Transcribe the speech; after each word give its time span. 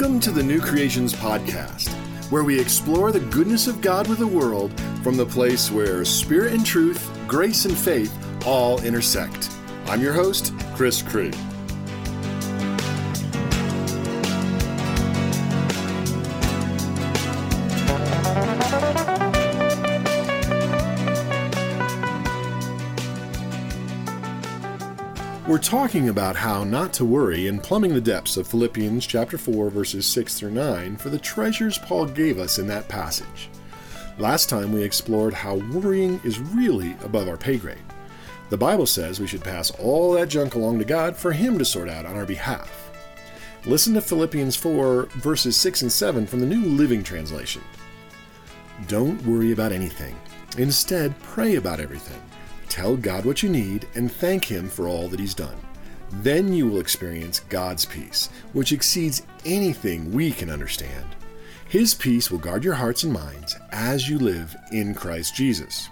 Welcome 0.00 0.20
to 0.20 0.30
the 0.30 0.44
New 0.44 0.60
Creeations 0.60 1.12
Podcast, 1.12 1.88
where 2.30 2.44
we 2.44 2.56
explore 2.58 3.10
the 3.10 3.18
goodness 3.18 3.66
of 3.66 3.80
God 3.80 4.06
with 4.06 4.20
the 4.20 4.26
world 4.28 4.70
from 5.02 5.16
the 5.16 5.26
place 5.26 5.72
where 5.72 6.04
spirit 6.04 6.52
and 6.52 6.64
truth, 6.64 7.10
grace 7.26 7.64
and 7.64 7.76
faith 7.76 8.14
all 8.46 8.80
intersect. 8.84 9.50
I'm 9.86 10.00
your 10.00 10.12
host, 10.12 10.54
Chris 10.76 11.02
Creed. 11.02 11.34
We're 25.48 25.56
talking 25.56 26.10
about 26.10 26.36
how 26.36 26.62
not 26.62 26.92
to 26.92 27.06
worry 27.06 27.46
and 27.48 27.62
plumbing 27.62 27.94
the 27.94 28.02
depths 28.02 28.36
of 28.36 28.46
Philippians 28.46 29.06
chapter 29.06 29.38
4 29.38 29.70
verses 29.70 30.06
6 30.06 30.34
through 30.34 30.50
9 30.50 30.98
for 30.98 31.08
the 31.08 31.18
treasures 31.18 31.78
Paul 31.78 32.04
gave 32.04 32.38
us 32.38 32.58
in 32.58 32.66
that 32.66 32.86
passage. 32.86 33.48
Last 34.18 34.50
time 34.50 34.72
we 34.72 34.82
explored 34.82 35.32
how 35.32 35.54
worrying 35.72 36.20
is 36.22 36.38
really 36.38 36.92
above 37.02 37.28
our 37.30 37.38
pay 37.38 37.56
grade. 37.56 37.78
The 38.50 38.58
Bible 38.58 38.84
says 38.84 39.20
we 39.20 39.26
should 39.26 39.42
pass 39.42 39.70
all 39.70 40.12
that 40.12 40.28
junk 40.28 40.54
along 40.54 40.80
to 40.80 40.84
God 40.84 41.16
for 41.16 41.32
him 41.32 41.58
to 41.58 41.64
sort 41.64 41.88
out 41.88 42.04
on 42.04 42.14
our 42.14 42.26
behalf. 42.26 42.90
Listen 43.64 43.94
to 43.94 44.02
Philippians 44.02 44.54
4 44.54 45.04
verses 45.14 45.56
6 45.56 45.80
and 45.80 45.92
7 45.92 46.26
from 46.26 46.40
the 46.40 46.46
New 46.46 46.68
Living 46.68 47.02
Translation. 47.02 47.62
Don't 48.86 49.22
worry 49.24 49.52
about 49.52 49.72
anything. 49.72 50.14
Instead, 50.58 51.18
pray 51.22 51.54
about 51.54 51.80
everything. 51.80 52.20
Tell 52.68 52.96
God 52.96 53.24
what 53.24 53.42
you 53.42 53.48
need 53.48 53.88
and 53.94 54.12
thank 54.12 54.44
Him 54.44 54.68
for 54.68 54.86
all 54.86 55.08
that 55.08 55.18
He's 55.20 55.34
done. 55.34 55.56
Then 56.22 56.52
you 56.52 56.68
will 56.68 56.80
experience 56.80 57.40
God's 57.40 57.84
peace, 57.84 58.28
which 58.52 58.72
exceeds 58.72 59.22
anything 59.44 60.12
we 60.12 60.30
can 60.30 60.50
understand. 60.50 61.04
His 61.68 61.92
peace 61.94 62.30
will 62.30 62.38
guard 62.38 62.64
your 62.64 62.74
hearts 62.74 63.02
and 63.02 63.12
minds 63.12 63.56
as 63.72 64.08
you 64.08 64.18
live 64.18 64.54
in 64.72 64.94
Christ 64.94 65.34
Jesus. 65.34 65.88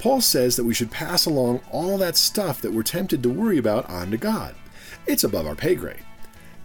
Paul 0.00 0.20
says 0.20 0.56
that 0.56 0.64
we 0.64 0.74
should 0.74 0.90
pass 0.90 1.26
along 1.26 1.60
all 1.70 1.96
that 1.98 2.16
stuff 2.16 2.60
that 2.62 2.72
we're 2.72 2.82
tempted 2.82 3.22
to 3.22 3.28
worry 3.28 3.58
about 3.58 3.88
onto 3.88 4.16
God. 4.16 4.56
It's 5.06 5.22
above 5.22 5.46
our 5.46 5.54
pay 5.54 5.76
grade. 5.76 6.02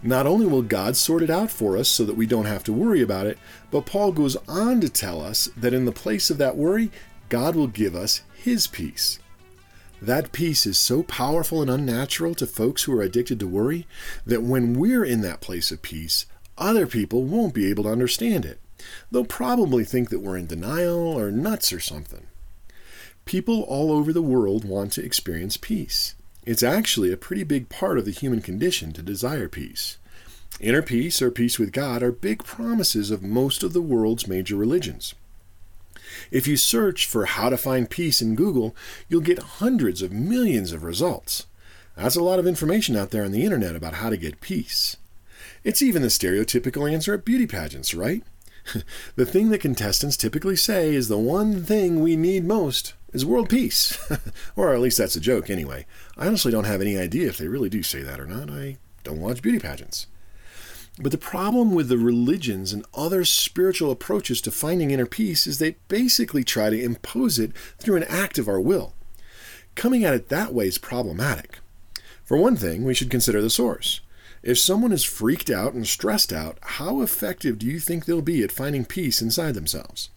Not 0.02 0.26
only 0.26 0.46
will 0.46 0.62
God 0.62 0.96
sort 0.96 1.22
it 1.22 1.30
out 1.30 1.50
for 1.50 1.76
us 1.76 1.88
so 1.88 2.04
that 2.04 2.16
we 2.16 2.26
don't 2.26 2.46
have 2.46 2.64
to 2.64 2.72
worry 2.72 3.02
about 3.02 3.26
it, 3.26 3.38
but 3.70 3.86
Paul 3.86 4.10
goes 4.12 4.34
on 4.48 4.80
to 4.80 4.88
tell 4.88 5.20
us 5.20 5.48
that 5.56 5.72
in 5.72 5.84
the 5.84 5.92
place 5.92 6.30
of 6.30 6.38
that 6.38 6.56
worry, 6.56 6.90
God 7.28 7.54
will 7.56 7.66
give 7.68 7.94
us 7.94 8.22
His 8.36 8.66
peace. 8.66 9.18
That 10.00 10.32
peace 10.32 10.64
is 10.64 10.78
so 10.78 11.02
powerful 11.02 11.60
and 11.60 11.70
unnatural 11.70 12.34
to 12.36 12.46
folks 12.46 12.84
who 12.84 12.98
are 12.98 13.02
addicted 13.02 13.40
to 13.40 13.46
worry 13.48 13.86
that 14.24 14.42
when 14.42 14.74
we're 14.78 15.04
in 15.04 15.20
that 15.22 15.40
place 15.40 15.70
of 15.70 15.82
peace, 15.82 16.26
other 16.56 16.86
people 16.86 17.24
won't 17.24 17.54
be 17.54 17.68
able 17.68 17.84
to 17.84 17.90
understand 17.92 18.44
it. 18.44 18.60
They'll 19.10 19.24
probably 19.24 19.84
think 19.84 20.10
that 20.10 20.20
we're 20.20 20.36
in 20.36 20.46
denial 20.46 21.18
or 21.18 21.30
nuts 21.30 21.72
or 21.72 21.80
something. 21.80 22.26
People 23.24 23.62
all 23.62 23.92
over 23.92 24.12
the 24.12 24.22
world 24.22 24.64
want 24.64 24.92
to 24.92 25.04
experience 25.04 25.56
peace. 25.56 26.14
It's 26.46 26.62
actually 26.62 27.12
a 27.12 27.16
pretty 27.16 27.42
big 27.44 27.68
part 27.68 27.98
of 27.98 28.04
the 28.06 28.10
human 28.10 28.40
condition 28.40 28.92
to 28.92 29.02
desire 29.02 29.48
peace. 29.48 29.98
Inner 30.60 30.80
peace 30.80 31.20
or 31.20 31.30
peace 31.30 31.58
with 31.58 31.72
God 31.72 32.02
are 32.02 32.12
big 32.12 32.44
promises 32.44 33.10
of 33.10 33.22
most 33.22 33.62
of 33.62 33.74
the 33.74 33.82
world's 33.82 34.26
major 34.26 34.56
religions. 34.56 35.14
If 36.30 36.46
you 36.46 36.56
search 36.56 37.06
for 37.06 37.26
how 37.26 37.48
to 37.50 37.56
find 37.56 37.88
peace 37.88 38.22
in 38.22 38.34
Google, 38.34 38.74
you'll 39.08 39.20
get 39.20 39.38
hundreds 39.38 40.00
of 40.02 40.12
millions 40.12 40.72
of 40.72 40.82
results. 40.82 41.46
That's 41.96 42.16
a 42.16 42.22
lot 42.22 42.38
of 42.38 42.46
information 42.46 42.96
out 42.96 43.10
there 43.10 43.24
on 43.24 43.32
the 43.32 43.44
internet 43.44 43.76
about 43.76 43.94
how 43.94 44.08
to 44.10 44.16
get 44.16 44.40
peace. 44.40 44.96
It's 45.64 45.82
even 45.82 46.02
the 46.02 46.08
stereotypical 46.08 46.90
answer 46.90 47.12
at 47.14 47.24
beauty 47.24 47.46
pageants, 47.46 47.92
right? 47.94 48.22
the 49.16 49.26
thing 49.26 49.48
that 49.50 49.60
contestants 49.60 50.16
typically 50.16 50.56
say 50.56 50.94
is 50.94 51.08
the 51.08 51.18
one 51.18 51.64
thing 51.64 52.00
we 52.00 52.16
need 52.16 52.44
most 52.44 52.94
is 53.12 53.24
world 53.26 53.48
peace. 53.48 53.98
or 54.56 54.72
at 54.72 54.80
least 54.80 54.98
that's 54.98 55.16
a 55.16 55.20
joke, 55.20 55.50
anyway. 55.50 55.86
I 56.16 56.26
honestly 56.26 56.52
don't 56.52 56.64
have 56.64 56.80
any 56.80 56.96
idea 56.96 57.28
if 57.28 57.38
they 57.38 57.48
really 57.48 57.68
do 57.70 57.82
say 57.82 58.02
that 58.02 58.20
or 58.20 58.26
not. 58.26 58.50
I 58.50 58.76
don't 59.02 59.20
watch 59.20 59.42
beauty 59.42 59.58
pageants. 59.58 60.06
But 61.00 61.12
the 61.12 61.18
problem 61.18 61.72
with 61.72 61.88
the 61.88 61.98
religions 61.98 62.72
and 62.72 62.84
other 62.92 63.24
spiritual 63.24 63.92
approaches 63.92 64.40
to 64.40 64.50
finding 64.50 64.90
inner 64.90 65.06
peace 65.06 65.46
is 65.46 65.58
they 65.58 65.76
basically 65.86 66.42
try 66.42 66.70
to 66.70 66.82
impose 66.82 67.38
it 67.38 67.52
through 67.78 67.96
an 67.96 68.04
act 68.04 68.36
of 68.36 68.48
our 68.48 68.60
will. 68.60 68.94
Coming 69.76 70.04
at 70.04 70.14
it 70.14 70.28
that 70.28 70.52
way 70.52 70.66
is 70.66 70.76
problematic. 70.78 71.58
For 72.24 72.36
one 72.36 72.56
thing, 72.56 72.84
we 72.84 72.94
should 72.94 73.10
consider 73.12 73.40
the 73.40 73.48
source. 73.48 74.00
If 74.42 74.58
someone 74.58 74.90
is 74.92 75.04
freaked 75.04 75.50
out 75.50 75.72
and 75.72 75.86
stressed 75.86 76.32
out, 76.32 76.58
how 76.62 77.00
effective 77.00 77.58
do 77.58 77.66
you 77.66 77.78
think 77.78 78.04
they'll 78.04 78.20
be 78.22 78.42
at 78.42 78.50
finding 78.52 78.84
peace 78.84 79.22
inside 79.22 79.54
themselves? 79.54 80.10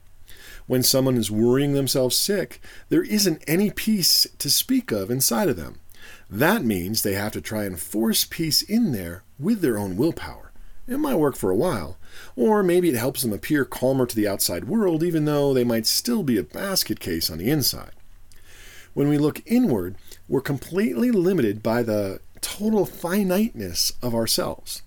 When 0.65 0.81
someone 0.81 1.15
is 1.17 1.29
worrying 1.29 1.73
themselves 1.73 2.15
sick, 2.17 2.59
there 2.89 3.03
isn't 3.03 3.43
any 3.47 3.69
peace 3.69 4.25
to 4.39 4.49
speak 4.49 4.91
of 4.91 5.11
inside 5.11 5.49
of 5.49 5.57
them. 5.57 5.79
That 6.27 6.63
means 6.65 7.01
they 7.03 7.13
have 7.13 7.33
to 7.33 7.41
try 7.41 7.65
and 7.65 7.79
force 7.79 8.25
peace 8.25 8.63
in 8.63 8.91
there 8.93 9.23
with 9.37 9.61
their 9.61 9.77
own 9.77 9.95
willpower. 9.95 10.50
It 10.91 10.99
might 10.99 11.15
work 11.15 11.37
for 11.37 11.49
a 11.49 11.55
while. 11.55 11.97
Or 12.35 12.61
maybe 12.63 12.89
it 12.89 12.95
helps 12.97 13.21
them 13.21 13.31
appear 13.31 13.63
calmer 13.63 14.05
to 14.05 14.15
the 14.15 14.27
outside 14.27 14.65
world, 14.65 15.03
even 15.03 15.23
though 15.23 15.53
they 15.53 15.63
might 15.63 15.87
still 15.87 16.21
be 16.21 16.37
a 16.37 16.43
basket 16.43 16.99
case 16.99 17.29
on 17.29 17.37
the 17.37 17.49
inside. 17.49 17.93
When 18.93 19.07
we 19.07 19.17
look 19.17 19.41
inward, 19.45 19.95
we're 20.27 20.41
completely 20.41 21.09
limited 21.09 21.63
by 21.63 21.81
the 21.81 22.19
total 22.41 22.85
finiteness 22.85 23.93
of 24.01 24.13
ourselves. 24.13 24.81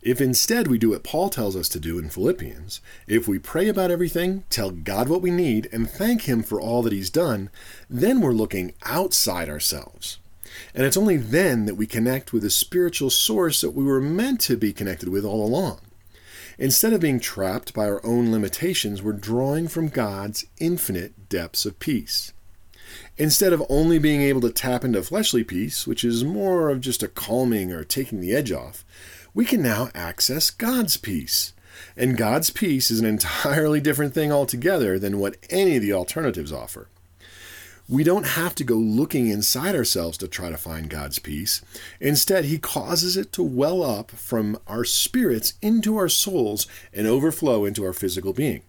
If 0.00 0.20
instead 0.20 0.68
we 0.68 0.78
do 0.78 0.90
what 0.90 1.02
Paul 1.02 1.28
tells 1.28 1.56
us 1.56 1.68
to 1.70 1.80
do 1.80 1.98
in 1.98 2.08
Philippians, 2.10 2.80
if 3.08 3.26
we 3.26 3.40
pray 3.40 3.66
about 3.68 3.90
everything, 3.90 4.44
tell 4.48 4.70
God 4.70 5.08
what 5.08 5.22
we 5.22 5.30
need, 5.32 5.68
and 5.72 5.90
thank 5.90 6.22
Him 6.22 6.42
for 6.44 6.60
all 6.60 6.82
that 6.82 6.92
He's 6.92 7.10
done, 7.10 7.50
then 7.90 8.20
we're 8.20 8.30
looking 8.32 8.74
outside 8.84 9.48
ourselves. 9.48 10.18
And 10.74 10.84
it's 10.86 10.96
only 10.96 11.16
then 11.16 11.66
that 11.66 11.74
we 11.76 11.86
connect 11.86 12.32
with 12.32 12.42
the 12.42 12.50
spiritual 12.50 13.10
source 13.10 13.60
that 13.60 13.70
we 13.72 13.84
were 13.84 14.00
meant 14.00 14.40
to 14.42 14.56
be 14.56 14.72
connected 14.72 15.08
with 15.08 15.24
all 15.24 15.44
along. 15.44 15.80
Instead 16.58 16.92
of 16.92 17.00
being 17.00 17.18
trapped 17.20 17.72
by 17.74 17.86
our 17.86 18.04
own 18.04 18.30
limitations, 18.30 19.02
we're 19.02 19.12
drawing 19.14 19.68
from 19.68 19.88
God's 19.88 20.44
infinite 20.58 21.28
depths 21.28 21.64
of 21.66 21.78
peace. 21.78 22.32
Instead 23.16 23.52
of 23.54 23.62
only 23.68 23.98
being 23.98 24.20
able 24.20 24.40
to 24.42 24.50
tap 24.50 24.84
into 24.84 25.02
fleshly 25.02 25.42
peace, 25.42 25.86
which 25.86 26.04
is 26.04 26.24
more 26.24 26.68
of 26.68 26.80
just 26.80 27.02
a 27.02 27.08
calming 27.08 27.72
or 27.72 27.84
taking 27.84 28.20
the 28.20 28.34
edge 28.34 28.52
off, 28.52 28.84
we 29.34 29.44
can 29.46 29.62
now 29.62 29.88
access 29.94 30.50
God's 30.50 30.96
peace. 30.98 31.54
And 31.96 32.18
God's 32.18 32.50
peace 32.50 32.90
is 32.90 33.00
an 33.00 33.06
entirely 33.06 33.80
different 33.80 34.12
thing 34.12 34.30
altogether 34.30 34.98
than 34.98 35.18
what 35.18 35.38
any 35.48 35.76
of 35.76 35.82
the 35.82 35.94
alternatives 35.94 36.52
offer. 36.52 36.88
We 37.88 38.04
don't 38.04 38.24
have 38.26 38.54
to 38.56 38.64
go 38.64 38.76
looking 38.76 39.28
inside 39.28 39.74
ourselves 39.74 40.16
to 40.18 40.28
try 40.28 40.50
to 40.50 40.56
find 40.56 40.88
God's 40.88 41.18
peace. 41.18 41.62
Instead, 42.00 42.44
He 42.44 42.58
causes 42.58 43.16
it 43.16 43.32
to 43.32 43.42
well 43.42 43.82
up 43.82 44.12
from 44.12 44.56
our 44.68 44.84
spirits 44.84 45.54
into 45.60 45.96
our 45.96 46.08
souls 46.08 46.68
and 46.94 47.08
overflow 47.08 47.64
into 47.64 47.84
our 47.84 47.92
physical 47.92 48.32
being. 48.32 48.62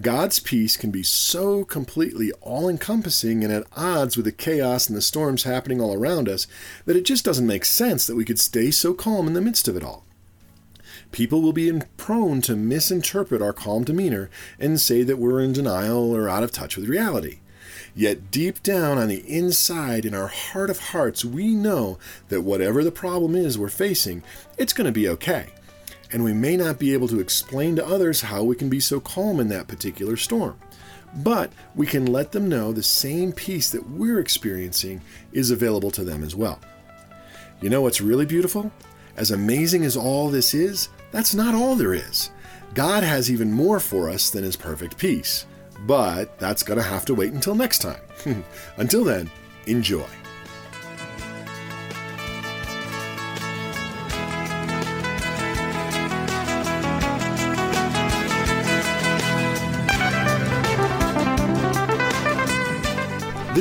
God's 0.00 0.38
peace 0.38 0.76
can 0.76 0.90
be 0.90 1.02
so 1.02 1.64
completely 1.64 2.32
all 2.40 2.68
encompassing 2.68 3.42
and 3.44 3.52
at 3.52 3.66
odds 3.76 4.16
with 4.16 4.24
the 4.24 4.32
chaos 4.32 4.86
and 4.88 4.96
the 4.96 5.02
storms 5.02 5.42
happening 5.42 5.80
all 5.80 5.92
around 5.92 6.28
us 6.28 6.46
that 6.86 6.96
it 6.96 7.04
just 7.04 7.24
doesn't 7.26 7.46
make 7.46 7.64
sense 7.64 8.06
that 8.06 8.16
we 8.16 8.24
could 8.24 8.38
stay 8.38 8.70
so 8.70 8.94
calm 8.94 9.26
in 9.26 9.34
the 9.34 9.40
midst 9.42 9.66
of 9.68 9.76
it 9.76 9.82
all. 9.84 10.04
People 11.10 11.42
will 11.42 11.52
be 11.52 11.70
prone 11.98 12.40
to 12.42 12.56
misinterpret 12.56 13.42
our 13.42 13.52
calm 13.52 13.84
demeanor 13.84 14.30
and 14.58 14.80
say 14.80 15.02
that 15.02 15.18
we're 15.18 15.40
in 15.40 15.52
denial 15.52 16.16
or 16.16 16.28
out 16.28 16.44
of 16.44 16.52
touch 16.52 16.76
with 16.76 16.88
reality. 16.88 17.40
Yet 17.94 18.30
deep 18.30 18.62
down 18.62 18.96
on 18.96 19.08
the 19.08 19.22
inside, 19.30 20.04
in 20.06 20.14
our 20.14 20.28
heart 20.28 20.70
of 20.70 20.78
hearts, 20.78 21.24
we 21.26 21.48
know 21.48 21.98
that 22.28 22.40
whatever 22.42 22.82
the 22.82 22.90
problem 22.90 23.34
is 23.34 23.58
we're 23.58 23.68
facing, 23.68 24.22
it's 24.56 24.72
going 24.72 24.86
to 24.86 24.92
be 24.92 25.08
okay. 25.10 25.46
And 26.10 26.24
we 26.24 26.32
may 26.32 26.56
not 26.56 26.78
be 26.78 26.92
able 26.94 27.08
to 27.08 27.20
explain 27.20 27.76
to 27.76 27.86
others 27.86 28.22
how 28.22 28.42
we 28.44 28.56
can 28.56 28.68
be 28.70 28.80
so 28.80 28.98
calm 28.98 29.40
in 29.40 29.48
that 29.48 29.68
particular 29.68 30.16
storm. 30.16 30.58
But 31.16 31.52
we 31.74 31.86
can 31.86 32.06
let 32.06 32.32
them 32.32 32.48
know 32.48 32.72
the 32.72 32.82
same 32.82 33.30
peace 33.32 33.68
that 33.70 33.90
we're 33.90 34.20
experiencing 34.20 35.02
is 35.32 35.50
available 35.50 35.90
to 35.90 36.04
them 36.04 36.24
as 36.24 36.34
well. 36.34 36.58
You 37.60 37.68
know 37.68 37.82
what's 37.82 38.00
really 38.00 38.24
beautiful? 38.26 38.72
As 39.18 39.30
amazing 39.30 39.84
as 39.84 39.96
all 39.98 40.30
this 40.30 40.54
is, 40.54 40.88
that's 41.10 41.34
not 41.34 41.54
all 41.54 41.76
there 41.76 41.92
is. 41.94 42.30
God 42.72 43.02
has 43.02 43.30
even 43.30 43.52
more 43.52 43.78
for 43.80 44.08
us 44.08 44.30
than 44.30 44.44
His 44.44 44.56
perfect 44.56 44.96
peace 44.96 45.44
but 45.86 46.38
that's 46.38 46.62
going 46.62 46.78
to 46.78 46.84
have 46.84 47.04
to 47.06 47.14
wait 47.14 47.32
until 47.32 47.54
next 47.54 47.78
time. 47.78 48.00
until 48.76 49.04
then, 49.04 49.30
enjoy. 49.66 50.06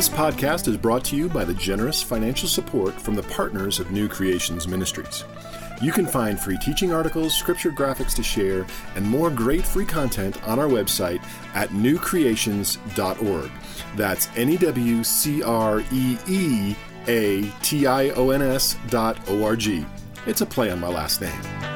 This 0.01 0.09
podcast 0.09 0.67
is 0.67 0.77
brought 0.77 1.05
to 1.05 1.15
you 1.15 1.29
by 1.29 1.45
the 1.45 1.53
generous 1.53 2.01
financial 2.01 2.49
support 2.49 2.95
from 2.99 3.13
the 3.13 3.21
partners 3.21 3.79
of 3.79 3.91
New 3.91 4.07
Creeations 4.09 4.67
Ministries. 4.67 5.23
You 5.79 5.91
can 5.91 6.07
find 6.07 6.39
free 6.39 6.57
teaching 6.59 6.91
articles, 6.91 7.35
scripture 7.35 7.69
graphics 7.69 8.15
to 8.15 8.23
share, 8.23 8.65
and 8.95 9.05
more 9.05 9.29
great 9.29 9.63
free 9.63 9.85
content 9.85 10.41
on 10.47 10.57
our 10.57 10.65
website 10.65 11.23
at 11.53 11.69
newcreeations.org. 11.69 13.51
That's 13.95 14.27
N 14.35 14.49
E 14.49 14.57
W 14.57 15.03
C 15.03 15.43
R 15.43 15.81
E 15.91 16.17
E 16.27 16.75
A 17.07 17.51
T 17.61 17.85
I 17.85 18.09
O 18.09 18.31
N 18.31 18.41
S 18.41 18.75
dot 18.89 19.17
O 19.29 19.43
R 19.43 19.55
G. 19.55 19.85
It's 20.25 20.41
a 20.41 20.47
play 20.47 20.71
on 20.71 20.79
my 20.79 20.87
last 20.87 21.21
name. 21.21 21.70